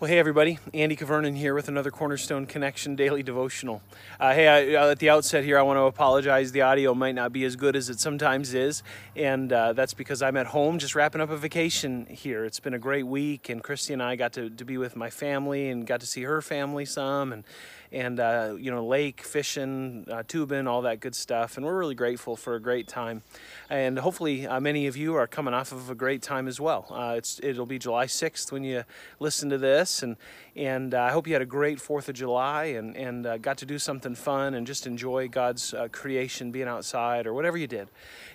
Well, 0.00 0.08
hey 0.08 0.18
everybody, 0.18 0.58
Andy 0.72 0.96
Cavernan 0.96 1.34
here 1.34 1.52
with 1.52 1.68
another 1.68 1.90
Cornerstone 1.90 2.46
Connection 2.46 2.96
Daily 2.96 3.22
Devotional. 3.22 3.82
Uh, 4.18 4.32
hey, 4.32 4.48
I, 4.48 4.74
uh, 4.74 4.90
at 4.92 4.98
the 4.98 5.10
outset 5.10 5.44
here, 5.44 5.58
I 5.58 5.62
want 5.62 5.76
to 5.76 5.82
apologize. 5.82 6.52
The 6.52 6.62
audio 6.62 6.94
might 6.94 7.14
not 7.14 7.34
be 7.34 7.44
as 7.44 7.54
good 7.54 7.76
as 7.76 7.90
it 7.90 8.00
sometimes 8.00 8.54
is, 8.54 8.82
and 9.14 9.52
uh, 9.52 9.74
that's 9.74 9.92
because 9.92 10.22
I'm 10.22 10.38
at 10.38 10.46
home 10.46 10.78
just 10.78 10.94
wrapping 10.94 11.20
up 11.20 11.28
a 11.28 11.36
vacation 11.36 12.06
here. 12.06 12.46
It's 12.46 12.60
been 12.60 12.72
a 12.72 12.78
great 12.78 13.06
week, 13.06 13.50
and 13.50 13.62
Christy 13.62 13.92
and 13.92 14.02
I 14.02 14.16
got 14.16 14.32
to, 14.32 14.48
to 14.48 14.64
be 14.64 14.78
with 14.78 14.96
my 14.96 15.10
family 15.10 15.68
and 15.68 15.86
got 15.86 16.00
to 16.00 16.06
see 16.06 16.22
her 16.22 16.40
family 16.40 16.86
some, 16.86 17.30
and 17.30 17.44
and 17.92 18.20
uh, 18.20 18.54
you 18.58 18.70
know, 18.70 18.86
lake 18.86 19.22
fishing, 19.22 20.06
uh, 20.10 20.22
tubing, 20.26 20.66
all 20.66 20.82
that 20.82 21.00
good 21.00 21.14
stuff. 21.14 21.56
And 21.56 21.66
we're 21.66 21.76
really 21.76 21.94
grateful 21.94 22.36
for 22.36 22.54
a 22.54 22.60
great 22.60 22.86
time. 22.86 23.22
And 23.68 23.98
hopefully, 23.98 24.46
uh, 24.46 24.60
many 24.60 24.86
of 24.86 24.96
you 24.96 25.14
are 25.14 25.26
coming 25.26 25.54
off 25.54 25.72
of 25.72 25.90
a 25.90 25.94
great 25.94 26.22
time 26.22 26.46
as 26.46 26.60
well. 26.60 26.86
Uh, 26.90 27.14
it's 27.16 27.40
it'll 27.42 27.66
be 27.66 27.78
July 27.78 28.06
6th 28.06 28.52
when 28.52 28.64
you 28.64 28.84
listen 29.18 29.50
to 29.50 29.58
this, 29.58 30.02
and 30.02 30.16
and 30.56 30.94
uh, 30.94 31.02
I 31.02 31.10
hope 31.10 31.26
you 31.26 31.32
had 31.32 31.42
a 31.42 31.46
great 31.46 31.80
Fourth 31.80 32.08
of 32.08 32.14
July 32.14 32.64
and 32.64 32.96
and 32.96 33.26
uh, 33.26 33.38
got 33.38 33.58
to 33.58 33.66
do 33.66 33.78
something 33.78 34.14
fun 34.14 34.54
and 34.54 34.66
just 34.66 34.86
enjoy 34.86 35.28
God's 35.28 35.74
creation, 35.92 36.52
being 36.52 36.68
outside 36.68 37.26
or 37.26 37.34
whatever 37.34 37.56
you 37.56 37.66
did. 37.66 37.88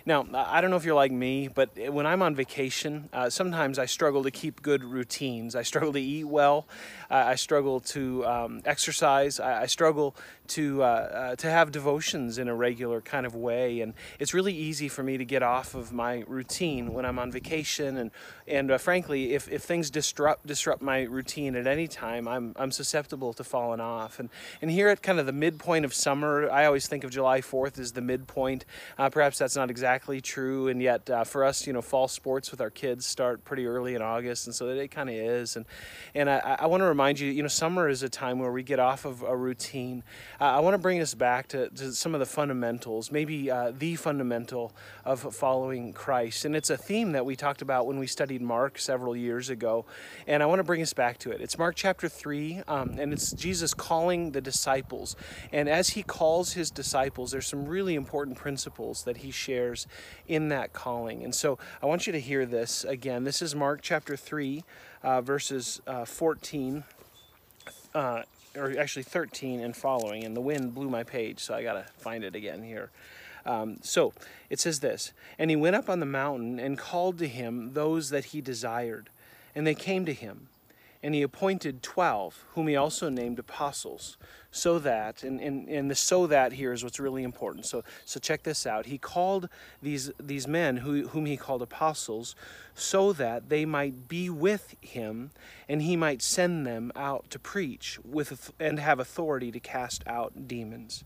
Now, 0.04 0.26
I 0.32 0.60
don't 0.60 0.70
know 0.70 0.76
if 0.76 0.84
you're 0.84 0.94
like 0.94 1.10
me, 1.10 1.48
but 1.48 1.70
when 1.90 2.06
I'm 2.06 2.22
on 2.22 2.36
vacation, 2.36 3.08
sometimes 3.28 3.78
I 3.78 3.86
struggle 3.86 4.22
to 4.22 4.30
keep 4.30 4.62
good 4.62 4.84
routines. 4.84 5.56
I 5.56 5.62
struggle 5.62 5.92
to 5.92 6.00
eat 6.00 6.24
well. 6.24 6.66
I 7.10 7.34
struggle 7.34 7.80
to 7.80 8.24
um, 8.24 8.62
exercise. 8.64 9.40
I, 9.46 9.62
I 9.62 9.66
struggle 9.66 10.16
to 10.48 10.82
uh, 10.82 10.86
uh, 10.86 11.36
to 11.36 11.50
have 11.50 11.72
devotions 11.72 12.38
in 12.38 12.48
a 12.48 12.54
regular 12.54 13.00
kind 13.00 13.26
of 13.26 13.34
way, 13.34 13.80
and 13.80 13.94
it's 14.18 14.34
really 14.34 14.54
easy 14.54 14.88
for 14.88 15.02
me 15.02 15.16
to 15.16 15.24
get 15.24 15.42
off 15.42 15.74
of 15.74 15.92
my 15.92 16.24
routine 16.26 16.92
when 16.92 17.04
I'm 17.04 17.18
on 17.18 17.30
vacation, 17.30 17.96
and 17.96 18.10
and 18.46 18.70
uh, 18.70 18.78
frankly, 18.78 19.34
if, 19.34 19.48
if 19.50 19.62
things 19.62 19.90
disrupt 19.90 20.46
disrupt 20.46 20.82
my 20.82 21.02
routine 21.02 21.56
at 21.56 21.66
any 21.66 21.88
time, 21.88 22.28
I'm 22.28 22.52
I'm 22.56 22.70
susceptible 22.70 23.32
to 23.34 23.44
falling 23.44 23.80
off, 23.80 24.18
and 24.18 24.28
and 24.60 24.70
here 24.70 24.88
at 24.88 25.02
kind 25.02 25.18
of 25.18 25.26
the 25.26 25.32
midpoint 25.32 25.84
of 25.84 25.94
summer, 25.94 26.50
I 26.50 26.66
always 26.66 26.86
think 26.86 27.04
of 27.04 27.10
July 27.10 27.40
4th 27.40 27.78
as 27.78 27.92
the 27.92 28.00
midpoint. 28.00 28.64
Uh, 28.98 29.10
perhaps 29.10 29.38
that's 29.38 29.56
not 29.56 29.70
exactly 29.70 30.20
true, 30.20 30.68
and 30.68 30.82
yet 30.82 31.08
uh, 31.10 31.24
for 31.24 31.44
us, 31.44 31.66
you 31.66 31.72
know, 31.72 31.82
fall 31.82 32.08
sports 32.08 32.50
with 32.50 32.60
our 32.60 32.70
kids 32.70 33.06
start 33.06 33.44
pretty 33.44 33.66
early 33.66 33.94
in 33.94 34.02
August, 34.02 34.46
and 34.46 34.54
so 34.54 34.68
it 34.68 34.90
kind 34.90 35.08
of 35.08 35.14
is, 35.14 35.56
and 35.56 35.66
and 36.14 36.30
I, 36.30 36.58
I 36.60 36.66
want 36.66 36.80
to 36.82 36.86
remind 36.86 37.18
you, 37.18 37.30
you 37.30 37.42
know, 37.42 37.48
summer 37.48 37.88
is 37.88 38.02
a 38.02 38.08
time 38.08 38.38
where 38.38 38.52
we 38.52 38.62
get 38.62 38.78
off 38.78 39.04
of 39.04 39.22
a 39.22 39.35
routine. 39.36 40.02
Uh, 40.40 40.44
I 40.44 40.60
want 40.60 40.74
to 40.74 40.78
bring 40.78 41.00
us 41.00 41.14
back 41.14 41.48
to, 41.48 41.68
to, 41.70 41.92
some 41.92 42.14
of 42.14 42.20
the 42.20 42.26
fundamentals, 42.26 43.10
maybe 43.10 43.50
uh, 43.50 43.72
the 43.76 43.96
fundamental 43.96 44.72
of 45.04 45.34
following 45.34 45.92
Christ. 45.92 46.44
And 46.44 46.56
it's 46.56 46.70
a 46.70 46.76
theme 46.76 47.12
that 47.12 47.24
we 47.24 47.36
talked 47.36 47.62
about 47.62 47.86
when 47.86 47.98
we 47.98 48.06
studied 48.06 48.42
Mark 48.42 48.78
several 48.78 49.16
years 49.16 49.50
ago. 49.50 49.84
And 50.26 50.42
I 50.42 50.46
want 50.46 50.60
to 50.60 50.64
bring 50.64 50.82
us 50.82 50.92
back 50.92 51.18
to 51.18 51.30
it. 51.30 51.40
It's 51.40 51.58
Mark 51.58 51.76
chapter 51.76 52.08
3, 52.08 52.62
um, 52.68 52.96
and 52.98 53.12
it's 53.12 53.32
Jesus 53.32 53.74
calling 53.74 54.32
the 54.32 54.40
disciples. 54.40 55.16
And 55.52 55.68
as 55.68 55.90
he 55.90 56.02
calls 56.02 56.52
his 56.52 56.70
disciples, 56.70 57.30
there's 57.32 57.46
some 57.46 57.66
really 57.66 57.94
important 57.94 58.36
principles 58.36 59.04
that 59.04 59.18
he 59.18 59.30
shares 59.30 59.86
in 60.26 60.48
that 60.48 60.72
calling. 60.72 61.22
And 61.22 61.34
so 61.34 61.58
I 61.82 61.86
want 61.86 62.06
you 62.06 62.12
to 62.12 62.20
hear 62.20 62.46
this 62.46 62.84
again. 62.84 63.24
This 63.24 63.42
is 63.42 63.54
Mark 63.54 63.80
chapter 63.82 64.16
3, 64.16 64.64
uh, 65.02 65.20
verses 65.20 65.80
uh, 65.86 66.04
14. 66.04 66.84
Uh, 67.94 68.22
or 68.56 68.78
actually 68.78 69.02
13 69.02 69.60
and 69.60 69.76
following, 69.76 70.24
and 70.24 70.36
the 70.36 70.40
wind 70.40 70.74
blew 70.74 70.88
my 70.88 71.02
page, 71.02 71.40
so 71.40 71.54
I 71.54 71.62
got 71.62 71.74
to 71.74 71.84
find 71.98 72.24
it 72.24 72.34
again 72.34 72.62
here. 72.62 72.90
Um, 73.44 73.78
so 73.82 74.12
it 74.50 74.58
says 74.58 74.80
this 74.80 75.12
And 75.38 75.50
he 75.50 75.56
went 75.56 75.76
up 75.76 75.88
on 75.88 76.00
the 76.00 76.06
mountain 76.06 76.58
and 76.58 76.76
called 76.76 77.18
to 77.18 77.28
him 77.28 77.72
those 77.74 78.10
that 78.10 78.26
he 78.26 78.40
desired, 78.40 79.08
and 79.54 79.66
they 79.66 79.74
came 79.74 80.04
to 80.06 80.12
him. 80.12 80.48
And 81.06 81.14
he 81.14 81.22
appointed 81.22 81.84
twelve, 81.84 82.44
whom 82.54 82.66
he 82.66 82.74
also 82.74 83.08
named 83.08 83.38
apostles, 83.38 84.16
so 84.50 84.80
that, 84.80 85.22
and, 85.22 85.40
and, 85.40 85.68
and 85.68 85.88
the 85.88 85.94
so 85.94 86.26
that 86.26 86.54
here 86.54 86.72
is 86.72 86.82
what's 86.82 86.98
really 86.98 87.22
important. 87.22 87.64
So, 87.64 87.84
so 88.04 88.18
check 88.18 88.42
this 88.42 88.66
out. 88.66 88.86
He 88.86 88.98
called 88.98 89.48
these, 89.80 90.10
these 90.18 90.48
men, 90.48 90.78
who, 90.78 91.06
whom 91.06 91.26
he 91.26 91.36
called 91.36 91.62
apostles, 91.62 92.34
so 92.74 93.12
that 93.12 93.50
they 93.50 93.64
might 93.64 94.08
be 94.08 94.28
with 94.28 94.74
him, 94.80 95.30
and 95.68 95.80
he 95.80 95.94
might 95.96 96.22
send 96.22 96.66
them 96.66 96.90
out 96.96 97.30
to 97.30 97.38
preach 97.38 98.00
with, 98.04 98.52
and 98.58 98.80
have 98.80 98.98
authority 98.98 99.52
to 99.52 99.60
cast 99.60 100.02
out 100.08 100.48
demons. 100.48 101.04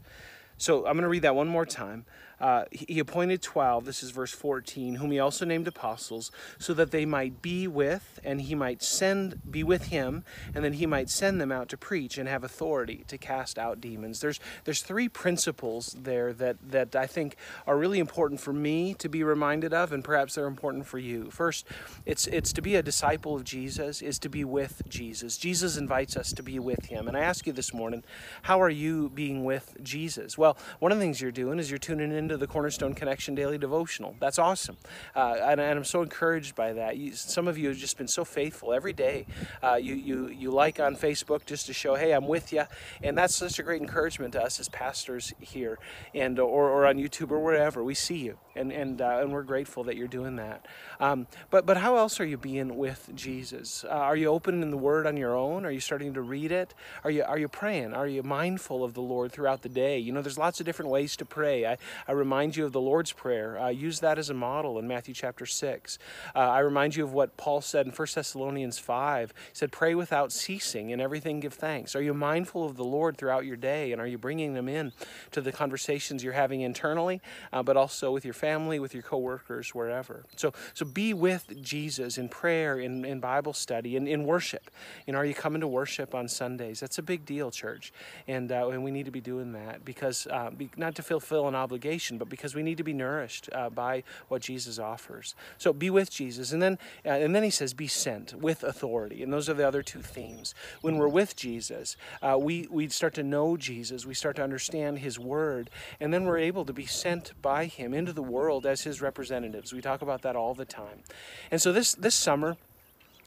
So 0.56 0.86
I'm 0.86 0.94
going 0.94 1.03
to 1.03 1.08
read 1.08 1.24
that 1.24 1.34
one 1.34 1.48
more 1.48 1.66
time. 1.66 2.06
Uh, 2.40 2.64
he 2.70 2.98
appointed 2.98 3.42
12, 3.42 3.84
this 3.84 4.02
is 4.02 4.10
verse 4.10 4.32
14, 4.32 4.94
whom 4.94 5.10
he 5.10 5.18
also 5.18 5.44
named 5.44 5.68
apostles, 5.68 6.30
so 6.58 6.72
that 6.72 6.90
they 6.90 7.04
might 7.04 7.42
be 7.42 7.68
with, 7.68 8.18
and 8.24 8.40
he 8.42 8.54
might 8.54 8.82
send, 8.82 9.40
be 9.50 9.62
with 9.62 9.88
him, 9.88 10.24
and 10.54 10.64
then 10.64 10.74
he 10.74 10.86
might 10.86 11.10
send 11.10 11.40
them 11.40 11.52
out 11.52 11.68
to 11.68 11.76
preach 11.76 12.16
and 12.16 12.28
have 12.28 12.42
authority 12.42 13.04
to 13.08 13.18
cast 13.18 13.58
out 13.58 13.80
demons. 13.80 14.20
There's, 14.20 14.40
there's 14.64 14.80
three 14.80 15.08
principles 15.08 15.94
there 15.98 16.32
that, 16.34 16.56
that 16.70 16.96
I 16.96 17.06
think 17.06 17.36
are 17.66 17.76
really 17.76 17.98
important 17.98 18.40
for 18.40 18.52
me 18.52 18.94
to 18.94 19.08
be 19.08 19.22
reminded 19.22 19.74
of, 19.74 19.92
and 19.92 20.02
perhaps 20.02 20.34
they're 20.34 20.46
important 20.46 20.86
for 20.86 20.98
you. 20.98 21.30
First, 21.30 21.66
it's, 22.06 22.26
it's 22.26 22.52
to 22.54 22.62
be 22.62 22.76
a 22.76 22.82
disciple 22.82 23.36
of 23.36 23.44
Jesus, 23.44 24.00
is 24.00 24.18
to 24.20 24.30
be 24.30 24.44
with 24.44 24.82
Jesus. 24.88 25.36
Jesus 25.36 25.76
invites 25.76 26.16
us 26.16 26.32
to 26.32 26.42
be 26.42 26.58
with 26.58 26.86
him. 26.86 27.06
And 27.06 27.16
I 27.16 27.20
ask 27.20 27.46
you 27.46 27.52
this 27.52 27.74
morning, 27.74 28.02
how 28.42 28.62
are 28.62 28.70
you 28.70 29.10
being 29.10 29.44
with 29.44 29.76
Jesus? 29.82 30.38
Well, 30.38 30.56
one 30.78 30.90
of 30.90 30.98
the 30.98 31.04
things 31.04 31.20
you're 31.20 31.30
doing 31.30 31.58
is 31.58 31.70
you're 31.70 31.78
tuning 31.78 32.12
in 32.12 32.29
to 32.30 32.36
the 32.36 32.46
Cornerstone 32.46 32.94
Connection 32.94 33.34
Daily 33.34 33.58
Devotional. 33.58 34.14
That's 34.20 34.38
awesome. 34.38 34.76
Uh, 35.16 35.34
and, 35.42 35.60
and, 35.60 35.78
I'm 35.78 35.84
so 35.84 36.00
encouraged 36.00 36.54
by 36.54 36.72
that. 36.74 36.96
You, 36.96 37.12
some 37.12 37.48
of 37.48 37.58
you 37.58 37.68
have 37.68 37.76
just 37.76 37.98
been 37.98 38.06
so 38.06 38.24
faithful 38.24 38.72
every 38.72 38.92
day. 38.92 39.26
Uh, 39.60 39.74
you, 39.74 39.96
you, 39.96 40.28
you 40.28 40.52
like 40.52 40.78
on 40.78 40.94
Facebook 40.94 41.44
just 41.44 41.66
to 41.66 41.72
show, 41.72 41.96
hey, 41.96 42.12
I'm 42.12 42.28
with 42.28 42.52
you. 42.52 42.64
And 43.02 43.18
that's 43.18 43.34
such 43.34 43.58
a 43.58 43.64
great 43.64 43.82
encouragement 43.82 44.34
to 44.34 44.42
us 44.42 44.60
as 44.60 44.68
pastors 44.68 45.34
here 45.41 45.80
and 46.14 46.38
or, 46.38 46.70
or 46.70 46.86
on 46.86 46.98
YouTube 46.98 47.32
or 47.32 47.41
wherever. 47.41 47.82
We 47.82 47.94
see 47.94 48.18
you. 48.18 48.38
And, 48.54 48.70
and, 48.72 49.00
uh, 49.00 49.18
and 49.20 49.32
we're 49.32 49.42
grateful 49.42 49.84
that 49.84 49.97
you're 49.97 50.08
doing 50.08 50.36
that. 50.36 50.66
Um, 51.00 51.26
but, 51.50 51.66
but 51.66 51.78
how 51.78 51.97
else 51.97 52.20
are 52.20 52.26
you 52.26 52.36
being 52.36 52.76
with 52.76 53.10
Jesus? 53.14 53.84
Uh, 53.84 53.88
are 53.88 54.16
you 54.16 54.28
opening 54.28 54.70
the 54.70 54.76
Word 54.76 55.06
on 55.06 55.16
your 55.16 55.36
own? 55.36 55.64
Are 55.64 55.70
you 55.70 55.80
starting 55.80 56.14
to 56.14 56.20
read 56.20 56.52
it? 56.52 56.74
Are 57.02 57.10
you, 57.10 57.24
are 57.24 57.38
you 57.38 57.48
praying? 57.48 57.92
Are 57.92 58.06
you 58.06 58.22
mindful 58.22 58.84
of 58.84 58.94
the 58.94 59.02
Lord 59.02 59.32
throughout 59.32 59.62
the 59.62 59.68
day? 59.68 59.98
You 59.98 60.12
know, 60.12 60.22
there's 60.22 60.38
lots 60.38 60.60
of 60.60 60.66
different 60.66 60.91
ways 60.91 61.16
to 61.16 61.24
pray. 61.24 61.66
I, 61.66 61.76
I 62.06 62.12
remind 62.20 62.54
you 62.54 62.66
of 62.66 62.72
the 62.72 62.81
Lord's 62.81 63.12
Prayer. 63.12 63.58
Uh, 63.58 63.69
use 63.70 64.00
that 64.00 64.19
as 64.19 64.28
a 64.28 64.34
model 64.34 64.78
in 64.78 64.86
Matthew 64.86 65.14
chapter 65.14 65.47
6. 65.47 65.98
Uh, 66.36 66.38
I 66.38 66.60
remind 66.60 66.94
you 66.94 67.03
of 67.03 67.12
what 67.12 67.36
Paul 67.38 67.62
said 67.62 67.86
in 67.86 67.92
1 67.92 68.08
Thessalonians 68.14 68.78
5. 68.78 69.31
He 69.31 69.54
said, 69.54 69.72
Pray 69.72 69.94
without 69.94 70.30
ceasing, 70.30 70.92
and 70.92 71.00
everything 71.00 71.41
give 71.41 71.54
thanks. 71.54 71.97
Are 71.97 72.03
you 72.03 72.12
mindful 72.12 72.66
of 72.66 72.76
the 72.76 72.84
Lord 72.84 73.16
throughout 73.16 73.47
your 73.47 73.56
day, 73.56 73.92
and 73.92 74.00
are 74.00 74.06
you 74.06 74.19
bringing 74.19 74.53
them 74.53 74.69
in 74.69 74.92
to 75.30 75.41
the 75.41 75.50
conversations 75.50 76.22
you're 76.22 76.34
having 76.34 76.60
internally, 76.60 77.22
uh, 77.53 77.62
but 77.62 77.76
also 77.76 78.12
with 78.12 78.25
your 78.25 78.34
family, 78.34 78.78
with 78.78 78.92
your 78.92 79.03
coworkers, 79.03 79.75
wherever? 79.75 80.26
So, 80.36 80.53
so 80.75 80.84
be 80.84 81.14
with 81.14 81.62
Jesus 81.62 82.19
in 82.19 82.28
prayer, 82.28 82.78
in, 82.78 83.06
in 83.06 83.19
Bible 83.19 83.54
study, 83.54 83.97
in, 83.97 84.06
in 84.06 84.25
worship. 84.25 84.70
You 85.06 85.14
know, 85.14 85.20
are 85.20 85.25
you 85.25 85.34
coming 85.34 85.62
to 85.62 85.69
worship 85.69 86.14
on 86.14 86.28
Sundays? 86.28 86.80
That's 86.80 86.98
a 86.98 87.03
big 87.03 87.25
deal, 87.25 87.50
church. 87.50 87.94
And, 88.28 88.53
uh, 88.53 88.69
and 88.69 88.84
we 88.84 88.91
need 88.91 89.06
to 89.06 89.10
be 89.10 89.22
doing 89.22 89.53
that 89.53 89.86
because, 89.86 90.26
uh, 90.30 90.50
be, 90.50 90.69
not 90.76 90.94
to 90.97 91.03
fulfill 91.03 91.48
an 91.48 91.54
obligation, 91.54 92.09
but 92.19 92.28
because 92.28 92.54
we 92.54 92.62
need 92.62 92.78
to 92.78 92.84
be 92.84 92.93
nourished 92.93 93.48
uh, 93.53 93.71
by 93.71 94.03
what 94.28 94.43
Jesus 94.43 94.78
offers. 94.78 95.34
So 95.59 95.72
be 95.72 95.91
with 95.91 96.10
Jesus. 96.10 96.53
And 96.53 96.62
then, 96.62 96.78
uh, 97.04 97.10
and 97.10 97.34
then 97.34 97.43
he 97.43 97.50
says, 97.50 97.75
be 97.75 97.87
sent 97.87 98.34
with 98.34 98.62
authority. 98.62 99.22
And 99.22 99.32
those 99.32 99.48
are 99.48 99.54
the 99.54 99.66
other 99.66 99.82
two 99.82 100.03
themes. 100.03 100.54
When 100.81 100.97
we're 100.97 101.09
with 101.09 101.37
Jesus, 101.37 101.97
uh, 102.22 102.38
we, 102.38 102.69
we 102.71 102.88
start 102.88 103.15
to 103.15 103.22
know 103.22 103.56
Jesus, 103.56 104.06
we 104.06 104.15
start 104.15 104.37
to 104.37 104.43
understand 104.43 104.98
his 104.98 105.19
word, 105.19 105.71
and 106.00 106.12
then 106.12 106.25
we're 106.25 106.38
able 106.38 106.65
to 106.65 106.72
be 106.72 106.87
sent 106.87 107.32
by 107.43 107.66
him 107.66 107.94
into 107.94 108.12
the 108.12 108.22
world 108.22 108.66
as 108.66 108.82
his 108.82 109.00
representatives. 109.00 109.72
We 109.72 109.81
talk 109.81 110.03
about 110.03 110.22
that 110.22 110.37
all 110.37 110.54
the 110.54 110.65
time. 110.65 111.03
And 111.50 111.60
so 111.60 111.72
this, 111.72 111.94
this 111.94 112.15
summer, 112.15 112.56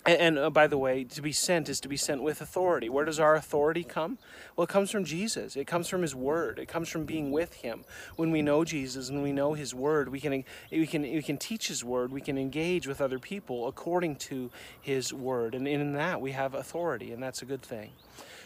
and, 0.05 0.17
and 0.19 0.39
uh, 0.39 0.49
by 0.49 0.67
the 0.67 0.77
way, 0.77 1.03
to 1.03 1.21
be 1.21 1.31
sent 1.31 1.69
is 1.69 1.79
to 1.81 1.87
be 1.87 1.97
sent 1.97 2.21
with 2.21 2.41
authority. 2.41 2.89
Where 2.89 3.05
does 3.05 3.19
our 3.19 3.35
authority 3.35 3.83
come? 3.83 4.17
Well, 4.55 4.65
it 4.65 4.69
comes 4.69 4.91
from 4.91 5.05
Jesus. 5.05 5.55
It 5.55 5.65
comes 5.65 5.87
from 5.87 6.01
His 6.01 6.13
Word. 6.13 6.59
It 6.59 6.67
comes 6.67 6.89
from 6.89 7.05
being 7.05 7.31
with 7.31 7.55
Him. 7.55 7.85
When 8.15 8.31
we 8.31 8.41
know 8.41 8.65
Jesus 8.65 9.09
and 9.09 9.23
we 9.23 9.31
know 9.31 9.53
His 9.53 9.73
Word, 9.73 10.09
we 10.09 10.19
can 10.19 10.43
we 10.71 10.87
can 10.87 11.03
we 11.03 11.21
can 11.21 11.37
teach 11.37 11.67
His 11.67 11.83
Word. 11.83 12.11
We 12.11 12.21
can 12.21 12.37
engage 12.37 12.87
with 12.87 12.99
other 12.99 13.19
people 13.19 13.67
according 13.67 14.17
to 14.17 14.51
His 14.81 15.13
Word, 15.13 15.55
and 15.55 15.67
in 15.67 15.93
that 15.93 16.19
we 16.19 16.31
have 16.31 16.53
authority, 16.53 17.11
and 17.11 17.23
that's 17.23 17.41
a 17.41 17.45
good 17.45 17.61
thing. 17.61 17.91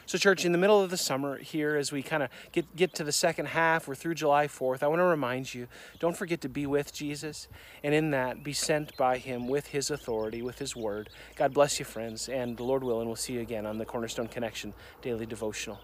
So, 0.07 0.17
church, 0.17 0.45
in 0.45 0.53
the 0.53 0.57
middle 0.57 0.81
of 0.81 0.89
the 0.89 0.95
summer 0.95 1.37
here, 1.37 1.75
as 1.75 1.91
we 1.91 2.01
kind 2.01 2.23
of 2.23 2.29
get, 2.53 2.73
get 2.77 2.93
to 2.95 3.03
the 3.03 3.11
second 3.11 3.47
half, 3.47 3.89
we're 3.89 3.95
through 3.95 4.15
July 4.15 4.47
4th, 4.47 4.81
I 4.81 4.87
want 4.87 4.99
to 4.99 5.03
remind 5.03 5.53
you 5.53 5.67
don't 5.99 6.15
forget 6.15 6.39
to 6.41 6.49
be 6.49 6.65
with 6.65 6.93
Jesus, 6.93 7.49
and 7.83 7.93
in 7.93 8.11
that, 8.11 8.41
be 8.41 8.53
sent 8.53 8.95
by 8.95 9.17
Him 9.17 9.49
with 9.49 9.67
His 9.67 9.91
authority, 9.91 10.41
with 10.41 10.59
His 10.59 10.77
word. 10.77 11.09
God 11.35 11.53
bless 11.53 11.77
you, 11.77 11.83
friends, 11.83 12.29
and 12.29 12.55
the 12.55 12.63
Lord 12.63 12.85
willing, 12.85 13.07
we'll 13.07 13.17
see 13.17 13.33
you 13.33 13.41
again 13.41 13.65
on 13.65 13.79
the 13.79 13.85
Cornerstone 13.85 14.29
Connection 14.29 14.73
Daily 15.01 15.25
Devotional. 15.25 15.77